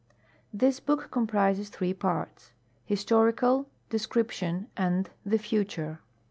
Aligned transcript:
This 0.51 0.79
book 0.79 1.11
comprises 1.11 1.69
three 1.69 1.93
parts, 1.93 2.53
"Historical," 2.85 3.69
"Description," 3.91 4.65
and 4.75 5.11
"Tiie 5.27 5.39
Future." 5.39 5.99